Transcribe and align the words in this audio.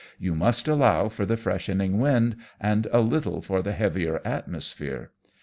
You 0.17 0.33
must 0.33 0.67
allow 0.67 1.09
for 1.09 1.27
the 1.27 1.37
freshening 1.37 1.99
wind, 1.99 2.37
and 2.59 2.87
a 2.91 3.01
little 3.01 3.39
for 3.39 3.61
the 3.61 3.73
heavier 3.73 4.19
atmo 4.25 4.59
sphere. 4.59 5.11